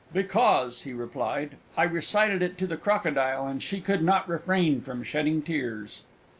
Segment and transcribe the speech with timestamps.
[0.13, 5.03] "Because," he replied, "I recited it to the Crocodile, and she could not refrain from
[5.03, 6.01] shedding tears!"